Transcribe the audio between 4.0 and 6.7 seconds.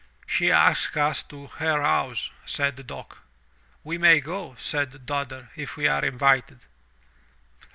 go/* said Dodder, '*if we are invited."